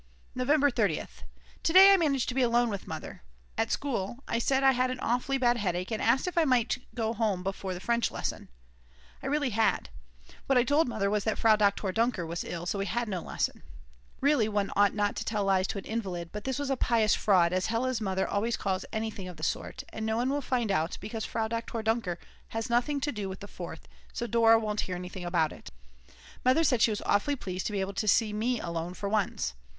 November 0.33 0.71
30th. 0.71 1.21
To 1.61 1.73
day 1.73 1.91
I 1.93 1.97
managed 1.97 2.27
to 2.29 2.33
be 2.33 2.41
alone 2.41 2.71
with 2.71 2.87
Mother. 2.87 3.21
At 3.55 3.69
school 3.71 4.23
I 4.27 4.39
said 4.39 4.63
I 4.63 4.71
had 4.71 4.89
an 4.89 4.99
awfully 4.99 5.37
bad 5.37 5.57
headache 5.57 5.91
and 5.91 6.01
asked 6.01 6.25
if 6.27 6.39
I 6.39 6.43
might 6.43 6.79
go 6.95 7.13
home 7.13 7.43
before 7.43 7.75
the 7.75 7.79
French 7.79 8.09
lesson; 8.09 8.49
I 9.21 9.27
really 9.27 9.51
had. 9.51 9.89
What 10.47 10.57
I 10.57 10.63
told 10.63 10.87
Mother 10.89 11.11
was 11.11 11.23
that 11.25 11.37
Frau 11.37 11.55
Doktor 11.55 11.91
Dunker 11.91 12.25
was 12.25 12.43
ill, 12.43 12.65
so 12.65 12.79
we 12.79 12.87
had 12.87 13.07
no 13.07 13.21
lesson. 13.21 13.61
Really 14.21 14.49
one 14.49 14.71
ought 14.75 14.95
not 14.95 15.15
to 15.17 15.23
tell 15.23 15.43
lies 15.45 15.67
to 15.67 15.77
an 15.77 15.85
invalid, 15.85 16.31
but 16.31 16.45
this 16.45 16.57
was 16.57 16.71
a 16.71 16.75
pious 16.75 17.13
fraud 17.13 17.53
as 17.53 17.67
Hella's 17.67 18.01
mother 18.01 18.27
always 18.27 18.57
calls 18.57 18.83
anything 18.91 19.27
of 19.27 19.37
the 19.37 19.43
sort, 19.43 19.83
and 19.93 20.03
no 20.03 20.17
one 20.17 20.31
will 20.31 20.41
find 20.41 20.71
out, 20.71 20.97
because 20.99 21.25
Frau 21.25 21.47
Doktor 21.47 21.83
Dunker 21.83 22.17
has 22.47 22.71
nothing 22.71 22.99
to 23.01 23.11
do 23.11 23.29
with 23.29 23.39
the 23.39 23.47
Fourth, 23.47 23.87
so 24.13 24.25
Dora 24.25 24.57
won't 24.57 24.81
hear 24.89 24.95
anything 24.95 25.23
about 25.25 25.53
it. 25.53 25.69
Mother 26.43 26.63
said 26.63 26.81
she 26.81 26.89
was 26.91 27.03
awfully 27.05 27.35
pleased 27.35 27.67
to 27.67 27.71
be 27.71 27.81
able 27.81 27.93
to 27.93 28.07
see 28.07 28.33
me 28.33 28.59
alone 28.59 28.95
for 28.95 29.07
once. 29.07 29.53